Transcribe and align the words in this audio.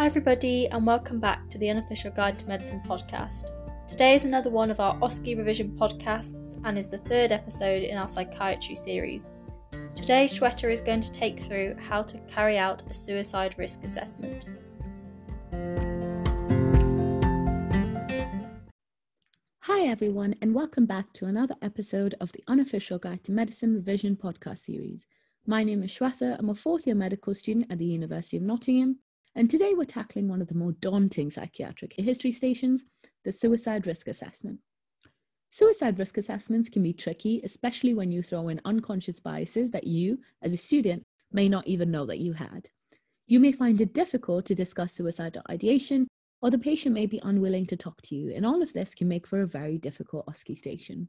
Hi, 0.00 0.06
everybody, 0.06 0.66
and 0.68 0.86
welcome 0.86 1.20
back 1.20 1.50
to 1.50 1.58
the 1.58 1.68
Unofficial 1.68 2.10
Guide 2.10 2.38
to 2.38 2.48
Medicine 2.48 2.80
podcast. 2.88 3.50
Today 3.86 4.14
is 4.14 4.24
another 4.24 4.48
one 4.48 4.70
of 4.70 4.80
our 4.80 4.98
OSCE 5.00 5.36
revision 5.36 5.76
podcasts 5.78 6.58
and 6.64 6.78
is 6.78 6.88
the 6.88 6.96
third 6.96 7.32
episode 7.32 7.82
in 7.82 7.98
our 7.98 8.08
psychiatry 8.08 8.74
series. 8.74 9.28
Today, 9.94 10.24
Shweta 10.24 10.72
is 10.72 10.80
going 10.80 11.02
to 11.02 11.12
take 11.12 11.38
through 11.38 11.76
how 11.78 12.00
to 12.00 12.18
carry 12.20 12.56
out 12.56 12.80
a 12.90 12.94
suicide 12.94 13.56
risk 13.58 13.84
assessment. 13.84 14.46
Hi, 19.64 19.80
everyone, 19.82 20.34
and 20.40 20.54
welcome 20.54 20.86
back 20.86 21.12
to 21.12 21.26
another 21.26 21.56
episode 21.60 22.14
of 22.22 22.32
the 22.32 22.42
Unofficial 22.48 22.98
Guide 22.98 23.22
to 23.24 23.32
Medicine 23.32 23.74
Revision 23.74 24.16
podcast 24.16 24.60
series. 24.60 25.06
My 25.46 25.62
name 25.62 25.82
is 25.82 25.90
Shweta. 25.90 26.38
I'm 26.38 26.48
a 26.48 26.54
fourth 26.54 26.86
year 26.86 26.96
medical 26.96 27.34
student 27.34 27.66
at 27.70 27.76
the 27.76 27.84
University 27.84 28.38
of 28.38 28.44
Nottingham, 28.44 28.96
and 29.34 29.48
today 29.48 29.74
we're 29.76 29.84
tackling 29.84 30.28
one 30.28 30.42
of 30.42 30.48
the 30.48 30.54
more 30.54 30.72
daunting 30.72 31.30
psychiatric 31.30 31.94
history 31.96 32.32
stations 32.32 32.84
the 33.24 33.32
suicide 33.32 33.86
risk 33.86 34.08
assessment. 34.08 34.58
Suicide 35.50 35.98
risk 35.98 36.16
assessments 36.16 36.68
can 36.68 36.82
be 36.82 36.92
tricky, 36.92 37.40
especially 37.44 37.92
when 37.92 38.10
you 38.10 38.22
throw 38.22 38.48
in 38.48 38.60
unconscious 38.64 39.18
biases 39.18 39.70
that 39.72 39.86
you, 39.86 40.18
as 40.42 40.52
a 40.52 40.56
student, 40.56 41.02
may 41.32 41.48
not 41.48 41.66
even 41.66 41.90
know 41.90 42.06
that 42.06 42.20
you 42.20 42.32
had. 42.32 42.68
You 43.26 43.40
may 43.40 43.52
find 43.52 43.80
it 43.80 43.92
difficult 43.92 44.46
to 44.46 44.54
discuss 44.54 44.92
suicidal 44.92 45.42
ideation, 45.50 46.06
or 46.40 46.50
the 46.50 46.58
patient 46.58 46.94
may 46.94 47.06
be 47.06 47.20
unwilling 47.22 47.66
to 47.66 47.76
talk 47.76 48.00
to 48.02 48.14
you, 48.14 48.32
and 48.34 48.46
all 48.46 48.62
of 48.62 48.72
this 48.72 48.94
can 48.94 49.08
make 49.08 49.26
for 49.26 49.42
a 49.42 49.46
very 49.46 49.76
difficult 49.76 50.26
OSCE 50.26 50.56
station. 50.56 51.08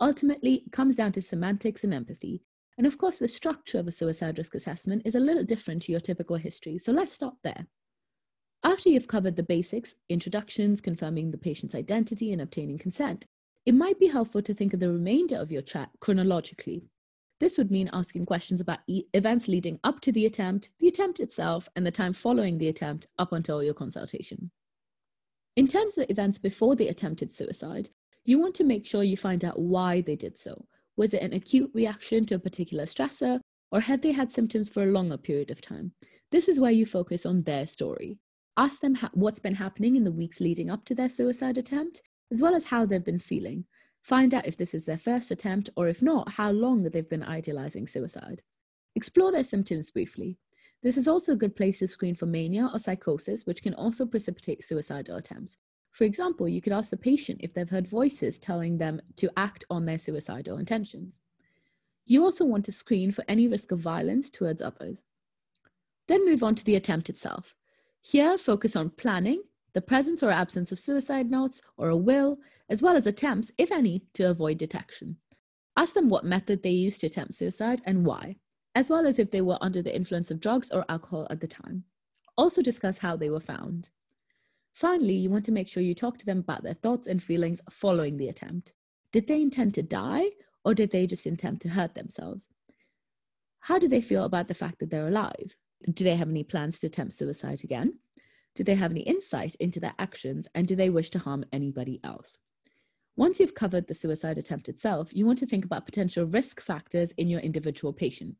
Ultimately, 0.00 0.62
it 0.66 0.72
comes 0.72 0.96
down 0.96 1.12
to 1.12 1.22
semantics 1.22 1.84
and 1.84 1.92
empathy, 1.92 2.42
and 2.76 2.86
of 2.86 2.98
course, 2.98 3.18
the 3.18 3.28
structure 3.28 3.78
of 3.78 3.86
a 3.86 3.92
suicide 3.92 4.38
risk 4.38 4.54
assessment 4.54 5.02
is 5.04 5.14
a 5.14 5.20
little 5.20 5.44
different 5.44 5.82
to 5.82 5.92
your 5.92 6.00
typical 6.00 6.36
history, 6.36 6.78
so 6.78 6.92
let's 6.92 7.12
stop 7.12 7.36
there. 7.42 7.66
After 8.64 8.88
you've 8.88 9.08
covered 9.08 9.36
the 9.36 9.42
basics, 9.42 9.94
introductions, 10.08 10.80
confirming 10.80 11.30
the 11.30 11.38
patient's 11.38 11.74
identity, 11.74 12.32
and 12.32 12.40
obtaining 12.40 12.78
consent, 12.78 13.26
it 13.66 13.74
might 13.74 13.98
be 13.98 14.06
helpful 14.06 14.42
to 14.42 14.54
think 14.54 14.74
of 14.74 14.80
the 14.80 14.90
remainder 14.90 15.36
of 15.36 15.52
your 15.52 15.62
chat 15.62 15.90
chronologically. 16.00 16.88
This 17.40 17.58
would 17.58 17.70
mean 17.70 17.90
asking 17.92 18.26
questions 18.26 18.60
about 18.60 18.80
e- 18.86 19.04
events 19.12 19.48
leading 19.48 19.78
up 19.84 20.00
to 20.00 20.12
the 20.12 20.26
attempt, 20.26 20.70
the 20.78 20.88
attempt 20.88 21.20
itself, 21.20 21.68
and 21.76 21.84
the 21.84 21.90
time 21.90 22.12
following 22.12 22.58
the 22.58 22.68
attempt 22.68 23.06
up 23.18 23.32
until 23.32 23.62
your 23.62 23.74
consultation. 23.74 24.50
In 25.56 25.68
terms 25.68 25.96
of 25.96 26.06
the 26.06 26.10
events 26.10 26.38
before 26.38 26.74
the 26.74 26.88
attempted 26.88 27.32
suicide, 27.32 27.90
you 28.24 28.38
want 28.38 28.54
to 28.56 28.64
make 28.64 28.86
sure 28.86 29.02
you 29.02 29.16
find 29.16 29.44
out 29.44 29.58
why 29.58 30.00
they 30.00 30.16
did 30.16 30.38
so, 30.38 30.66
was 30.96 31.14
it 31.14 31.22
an 31.22 31.32
acute 31.32 31.70
reaction 31.74 32.24
to 32.26 32.36
a 32.36 32.38
particular 32.38 32.84
stressor, 32.84 33.40
or 33.72 33.80
had 33.80 34.02
they 34.02 34.12
had 34.12 34.30
symptoms 34.30 34.68
for 34.68 34.82
a 34.82 34.92
longer 34.92 35.16
period 35.16 35.50
of 35.50 35.60
time? 35.60 35.92
This 36.30 36.48
is 36.48 36.60
where 36.60 36.70
you 36.70 36.86
focus 36.86 37.26
on 37.26 37.42
their 37.42 37.66
story. 37.66 38.18
Ask 38.56 38.80
them 38.80 38.94
ha- 38.94 39.10
what's 39.14 39.40
been 39.40 39.54
happening 39.54 39.96
in 39.96 40.04
the 40.04 40.12
weeks 40.12 40.40
leading 40.40 40.70
up 40.70 40.84
to 40.84 40.94
their 40.94 41.10
suicide 41.10 41.58
attempt, 41.58 42.02
as 42.32 42.40
well 42.40 42.54
as 42.54 42.66
how 42.66 42.86
they've 42.86 43.04
been 43.04 43.18
feeling. 43.18 43.64
Find 44.02 44.34
out 44.34 44.46
if 44.46 44.56
this 44.56 44.74
is 44.74 44.84
their 44.84 44.98
first 44.98 45.30
attempt, 45.30 45.70
or 45.76 45.88
if 45.88 46.02
not, 46.02 46.30
how 46.30 46.50
long 46.50 46.82
they've 46.84 47.08
been 47.08 47.22
idealizing 47.22 47.88
suicide. 47.88 48.42
Explore 48.94 49.32
their 49.32 49.42
symptoms 49.44 49.90
briefly. 49.90 50.38
This 50.82 50.96
is 50.96 51.08
also 51.08 51.32
a 51.32 51.36
good 51.36 51.56
place 51.56 51.78
to 51.78 51.88
screen 51.88 52.14
for 52.14 52.26
mania 52.26 52.68
or 52.72 52.78
psychosis, 52.78 53.46
which 53.46 53.62
can 53.62 53.74
also 53.74 54.04
precipitate 54.06 54.62
suicidal 54.62 55.16
attempts. 55.16 55.56
For 55.94 56.02
example, 56.02 56.48
you 56.48 56.60
could 56.60 56.72
ask 56.72 56.90
the 56.90 56.96
patient 56.96 57.38
if 57.44 57.54
they've 57.54 57.70
heard 57.70 57.86
voices 57.86 58.36
telling 58.36 58.78
them 58.78 59.00
to 59.14 59.30
act 59.36 59.64
on 59.70 59.86
their 59.86 59.96
suicidal 59.96 60.58
intentions. 60.58 61.20
You 62.04 62.24
also 62.24 62.44
want 62.44 62.64
to 62.64 62.72
screen 62.72 63.12
for 63.12 63.24
any 63.28 63.46
risk 63.46 63.70
of 63.70 63.78
violence 63.78 64.28
towards 64.28 64.60
others. 64.60 65.04
Then 66.08 66.26
move 66.26 66.42
on 66.42 66.56
to 66.56 66.64
the 66.64 66.74
attempt 66.74 67.08
itself. 67.10 67.54
Here, 68.02 68.36
focus 68.36 68.74
on 68.74 68.90
planning, 68.90 69.44
the 69.72 69.80
presence 69.80 70.24
or 70.24 70.32
absence 70.32 70.72
of 70.72 70.80
suicide 70.80 71.30
notes 71.30 71.62
or 71.76 71.90
a 71.90 71.96
will, 71.96 72.38
as 72.68 72.82
well 72.82 72.96
as 72.96 73.06
attempts, 73.06 73.52
if 73.56 73.70
any, 73.70 74.02
to 74.14 74.28
avoid 74.28 74.58
detection. 74.58 75.18
Ask 75.76 75.94
them 75.94 76.10
what 76.10 76.24
method 76.24 76.64
they 76.64 76.70
used 76.70 77.02
to 77.02 77.06
attempt 77.06 77.34
suicide 77.34 77.80
and 77.84 78.04
why, 78.04 78.34
as 78.74 78.90
well 78.90 79.06
as 79.06 79.20
if 79.20 79.30
they 79.30 79.42
were 79.42 79.58
under 79.60 79.80
the 79.80 79.94
influence 79.94 80.32
of 80.32 80.40
drugs 80.40 80.70
or 80.72 80.84
alcohol 80.88 81.28
at 81.30 81.40
the 81.40 81.46
time. 81.46 81.84
Also 82.36 82.62
discuss 82.62 82.98
how 82.98 83.16
they 83.16 83.30
were 83.30 83.38
found. 83.38 83.90
Finally, 84.74 85.14
you 85.14 85.30
want 85.30 85.44
to 85.44 85.52
make 85.52 85.68
sure 85.68 85.82
you 85.82 85.94
talk 85.94 86.18
to 86.18 86.26
them 86.26 86.40
about 86.40 86.64
their 86.64 86.74
thoughts 86.74 87.06
and 87.06 87.22
feelings 87.22 87.60
following 87.70 88.16
the 88.16 88.28
attempt. 88.28 88.72
Did 89.12 89.28
they 89.28 89.40
intend 89.40 89.72
to 89.74 89.82
die 89.82 90.30
or 90.64 90.74
did 90.74 90.90
they 90.90 91.06
just 91.06 91.26
intend 91.28 91.60
to 91.60 91.68
hurt 91.68 91.94
themselves? 91.94 92.48
How 93.60 93.78
do 93.78 93.86
they 93.86 94.02
feel 94.02 94.24
about 94.24 94.48
the 94.48 94.54
fact 94.54 94.80
that 94.80 94.90
they're 94.90 95.06
alive? 95.06 95.56
Do 95.92 96.02
they 96.02 96.16
have 96.16 96.28
any 96.28 96.42
plans 96.42 96.80
to 96.80 96.88
attempt 96.88 97.12
suicide 97.12 97.62
again? 97.62 98.00
Do 98.56 98.64
they 98.64 98.74
have 98.74 98.90
any 98.90 99.02
insight 99.02 99.54
into 99.60 99.78
their 99.78 99.94
actions 100.00 100.48
and 100.56 100.66
do 100.66 100.74
they 100.74 100.90
wish 100.90 101.10
to 101.10 101.20
harm 101.20 101.44
anybody 101.52 102.00
else? 102.02 102.38
Once 103.16 103.38
you've 103.38 103.54
covered 103.54 103.86
the 103.86 103.94
suicide 103.94 104.38
attempt 104.38 104.68
itself, 104.68 105.14
you 105.14 105.24
want 105.24 105.38
to 105.38 105.46
think 105.46 105.64
about 105.64 105.86
potential 105.86 106.24
risk 106.26 106.60
factors 106.60 107.12
in 107.12 107.28
your 107.28 107.40
individual 107.40 107.92
patient. 107.92 108.34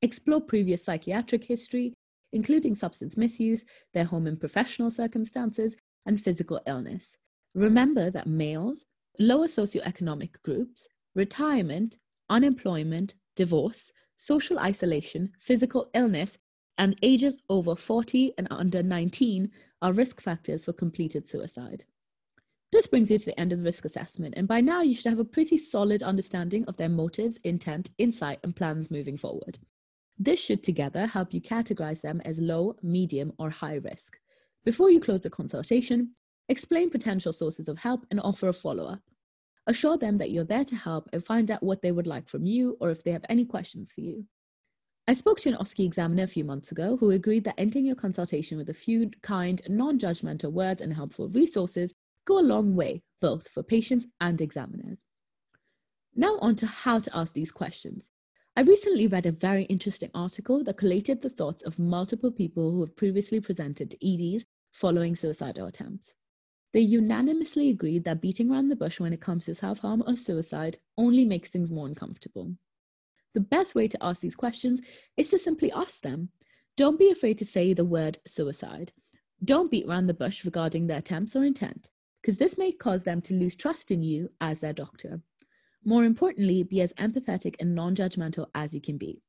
Explore 0.00 0.40
previous 0.40 0.82
psychiatric 0.82 1.44
history 1.44 1.92
including 2.32 2.74
substance 2.74 3.16
misuse, 3.16 3.64
their 3.92 4.04
home 4.04 4.26
and 4.26 4.40
professional 4.40 4.90
circumstances, 4.90 5.76
and 6.06 6.20
physical 6.20 6.60
illness. 6.66 7.16
Remember 7.54 8.10
that 8.10 8.26
males, 8.26 8.84
lower 9.18 9.46
socioeconomic 9.46 10.40
groups, 10.42 10.86
retirement, 11.14 11.98
unemployment, 12.28 13.14
divorce, 13.36 13.92
social 14.16 14.58
isolation, 14.58 15.32
physical 15.38 15.90
illness, 15.94 16.38
and 16.78 16.96
ages 17.02 17.36
over 17.48 17.76
40 17.76 18.32
and 18.38 18.48
under 18.50 18.82
19 18.82 19.50
are 19.82 19.92
risk 19.92 20.20
factors 20.20 20.64
for 20.64 20.72
completed 20.72 21.28
suicide. 21.28 21.84
This 22.72 22.86
brings 22.86 23.10
you 23.10 23.18
to 23.18 23.26
the 23.26 23.38
end 23.38 23.52
of 23.52 23.58
the 23.58 23.64
risk 23.64 23.84
assessment, 23.84 24.34
and 24.36 24.46
by 24.46 24.60
now 24.60 24.80
you 24.80 24.94
should 24.94 25.10
have 25.10 25.18
a 25.18 25.24
pretty 25.24 25.56
solid 25.58 26.02
understanding 26.02 26.64
of 26.66 26.76
their 26.76 26.88
motives, 26.88 27.38
intent, 27.42 27.90
insight, 27.98 28.38
and 28.44 28.54
plans 28.54 28.90
moving 28.90 29.16
forward. 29.16 29.58
This 30.22 30.38
should 30.38 30.62
together 30.62 31.06
help 31.06 31.32
you 31.32 31.40
categorize 31.40 32.02
them 32.02 32.20
as 32.26 32.38
low, 32.38 32.76
medium, 32.82 33.32
or 33.38 33.48
high 33.48 33.76
risk. 33.76 34.18
Before 34.66 34.90
you 34.90 35.00
close 35.00 35.22
the 35.22 35.30
consultation, 35.30 36.14
explain 36.50 36.90
potential 36.90 37.32
sources 37.32 37.68
of 37.68 37.78
help 37.78 38.04
and 38.10 38.20
offer 38.20 38.48
a 38.48 38.52
follow 38.52 38.84
up. 38.84 39.00
Assure 39.66 39.96
them 39.96 40.18
that 40.18 40.30
you're 40.30 40.44
there 40.44 40.64
to 40.64 40.76
help 40.76 41.08
and 41.14 41.24
find 41.24 41.50
out 41.50 41.62
what 41.62 41.80
they 41.80 41.90
would 41.90 42.06
like 42.06 42.28
from 42.28 42.44
you 42.44 42.76
or 42.82 42.90
if 42.90 43.02
they 43.02 43.12
have 43.12 43.24
any 43.30 43.46
questions 43.46 43.94
for 43.94 44.02
you. 44.02 44.26
I 45.08 45.14
spoke 45.14 45.38
to 45.40 45.48
an 45.48 45.56
OSCE 45.56 45.86
examiner 45.86 46.24
a 46.24 46.26
few 46.26 46.44
months 46.44 46.70
ago 46.70 46.98
who 46.98 47.12
agreed 47.12 47.44
that 47.44 47.54
ending 47.56 47.86
your 47.86 47.96
consultation 47.96 48.58
with 48.58 48.68
a 48.68 48.74
few 48.74 49.10
kind, 49.22 49.62
non 49.70 49.98
judgmental 49.98 50.52
words 50.52 50.82
and 50.82 50.92
helpful 50.92 51.30
resources 51.30 51.94
go 52.26 52.38
a 52.38 52.42
long 52.42 52.76
way, 52.76 53.02
both 53.22 53.48
for 53.48 53.62
patients 53.62 54.06
and 54.20 54.42
examiners. 54.42 55.02
Now, 56.14 56.36
on 56.42 56.56
to 56.56 56.66
how 56.66 56.98
to 56.98 57.16
ask 57.16 57.32
these 57.32 57.52
questions. 57.52 58.10
I 58.56 58.62
recently 58.62 59.06
read 59.06 59.26
a 59.26 59.32
very 59.32 59.64
interesting 59.64 60.10
article 60.12 60.64
that 60.64 60.76
collated 60.76 61.22
the 61.22 61.30
thoughts 61.30 61.62
of 61.62 61.78
multiple 61.78 62.32
people 62.32 62.72
who 62.72 62.80
have 62.80 62.96
previously 62.96 63.38
presented 63.40 63.90
to 63.90 64.34
EDs 64.34 64.44
following 64.72 65.14
suicidal 65.14 65.66
attempts. 65.66 66.14
They 66.72 66.80
unanimously 66.80 67.70
agreed 67.70 68.04
that 68.04 68.20
beating 68.20 68.50
around 68.50 68.68
the 68.68 68.76
bush 68.76 68.98
when 68.98 69.12
it 69.12 69.20
comes 69.20 69.44
to 69.44 69.54
self 69.54 69.78
harm 69.78 70.02
or 70.06 70.16
suicide 70.16 70.78
only 70.98 71.24
makes 71.24 71.48
things 71.48 71.70
more 71.70 71.86
uncomfortable. 71.86 72.54
The 73.34 73.40
best 73.40 73.76
way 73.76 73.86
to 73.86 74.04
ask 74.04 74.20
these 74.20 74.36
questions 74.36 74.80
is 75.16 75.28
to 75.28 75.38
simply 75.38 75.70
ask 75.70 76.02
them. 76.02 76.30
Don't 76.76 76.98
be 76.98 77.10
afraid 77.10 77.38
to 77.38 77.44
say 77.44 77.72
the 77.72 77.84
word 77.84 78.18
suicide. 78.26 78.92
Don't 79.44 79.70
beat 79.70 79.86
around 79.86 80.08
the 80.08 80.14
bush 80.14 80.44
regarding 80.44 80.86
their 80.86 80.98
attempts 80.98 81.36
or 81.36 81.44
intent, 81.44 81.88
because 82.20 82.36
this 82.36 82.58
may 82.58 82.72
cause 82.72 83.04
them 83.04 83.20
to 83.22 83.34
lose 83.34 83.54
trust 83.54 83.92
in 83.92 84.02
you 84.02 84.30
as 84.40 84.60
their 84.60 84.72
doctor. 84.72 85.22
More 85.84 86.04
importantly, 86.04 86.62
be 86.62 86.80
as 86.82 86.92
empathetic 86.94 87.56
and 87.60 87.74
non 87.74 87.94
judgmental 87.94 88.46
as 88.54 88.74
you 88.74 88.80
can 88.80 88.98
be. 88.98 89.22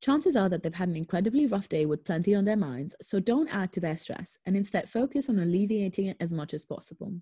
Chances 0.00 0.36
are 0.36 0.48
that 0.48 0.62
they've 0.62 0.74
had 0.74 0.88
an 0.88 0.96
incredibly 0.96 1.46
rough 1.46 1.68
day 1.68 1.86
with 1.86 2.04
plenty 2.04 2.34
on 2.34 2.44
their 2.44 2.56
minds, 2.56 2.94
so 3.00 3.18
don't 3.18 3.52
add 3.52 3.72
to 3.72 3.80
their 3.80 3.96
stress 3.96 4.38
and 4.46 4.56
instead 4.56 4.88
focus 4.88 5.28
on 5.28 5.38
alleviating 5.38 6.06
it 6.06 6.16
as 6.20 6.32
much 6.32 6.54
as 6.54 6.64
possible. 6.64 7.14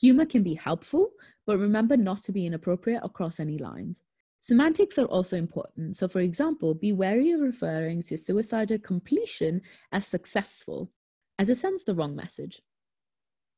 Humor 0.00 0.26
can 0.26 0.42
be 0.42 0.54
helpful, 0.54 1.10
but 1.46 1.58
remember 1.58 1.96
not 1.96 2.22
to 2.24 2.32
be 2.32 2.46
inappropriate 2.46 3.02
across 3.04 3.38
any 3.38 3.58
lines. 3.58 4.02
Semantics 4.40 4.98
are 4.98 5.06
also 5.06 5.36
important, 5.36 5.96
so 5.96 6.08
for 6.08 6.20
example, 6.20 6.74
be 6.74 6.92
wary 6.92 7.30
of 7.30 7.40
referring 7.40 8.02
to 8.02 8.18
suicidal 8.18 8.78
completion 8.78 9.62
as 9.92 10.06
successful, 10.06 10.90
as 11.38 11.48
it 11.48 11.58
sends 11.58 11.84
the 11.84 11.94
wrong 11.94 12.16
message. 12.16 12.60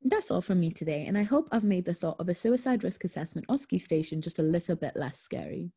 That's 0.06 0.30
all 0.30 0.42
from 0.42 0.60
me 0.60 0.70
today, 0.70 1.06
and 1.06 1.16
I 1.16 1.22
hope 1.22 1.48
I've 1.50 1.64
made 1.64 1.86
the 1.86 1.94
thought 1.94 2.20
of 2.20 2.28
a 2.28 2.34
suicide 2.34 2.84
risk 2.84 3.04
assessment 3.04 3.46
OSCE 3.48 3.80
station 3.80 4.20
just 4.20 4.38
a 4.38 4.42
little 4.42 4.76
bit 4.76 4.94
less 4.96 5.18
scary. 5.18 5.72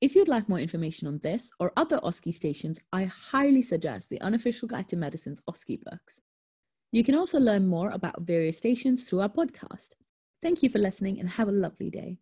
If 0.00 0.14
you'd 0.14 0.28
like 0.28 0.48
more 0.48 0.58
information 0.58 1.06
on 1.06 1.20
this 1.22 1.50
or 1.60 1.70
other 1.76 1.98
OSCE 1.98 2.32
stations, 2.32 2.78
I 2.90 3.04
highly 3.04 3.60
suggest 3.60 4.08
the 4.08 4.20
Unofficial 4.22 4.66
Guide 4.66 4.88
to 4.88 4.96
Medicine's 4.96 5.42
OSCE 5.46 5.82
books. 5.82 6.20
You 6.90 7.04
can 7.04 7.14
also 7.14 7.38
learn 7.38 7.66
more 7.66 7.90
about 7.90 8.22
various 8.22 8.56
stations 8.56 9.04
through 9.04 9.20
our 9.20 9.28
podcast. 9.28 9.90
Thank 10.40 10.62
you 10.62 10.70
for 10.70 10.78
listening 10.78 11.20
and 11.20 11.28
have 11.28 11.48
a 11.48 11.52
lovely 11.52 11.90
day. 11.90 12.16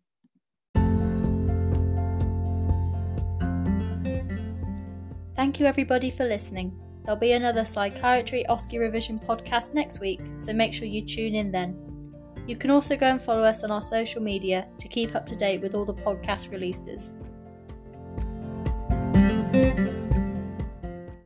Thank 5.37 5.61
you, 5.61 5.67
everybody, 5.67 6.09
for 6.09 6.25
listening. 6.25 6.77
There'll 7.09 7.19
be 7.19 7.31
another 7.31 7.65
Psychiatry 7.65 8.45
OSCE 8.49 8.79
Revision 8.79 9.17
podcast 9.17 9.73
next 9.73 9.99
week, 9.99 10.21
so 10.37 10.53
make 10.53 10.75
sure 10.75 10.85
you 10.85 11.03
tune 11.03 11.33
in 11.33 11.51
then. 11.51 11.75
You 12.45 12.55
can 12.55 12.69
also 12.69 12.95
go 12.95 13.07
and 13.07 13.19
follow 13.19 13.41
us 13.41 13.63
on 13.63 13.71
our 13.71 13.81
social 13.81 14.21
media 14.21 14.67
to 14.77 14.87
keep 14.87 15.15
up 15.15 15.25
to 15.25 15.35
date 15.35 15.59
with 15.59 15.73
all 15.73 15.85
the 15.85 15.93
podcast 15.95 16.51
releases. 16.51 17.15